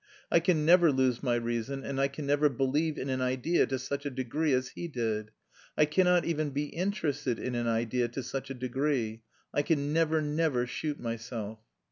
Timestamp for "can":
0.39-0.65, 2.07-2.25, 9.61-9.93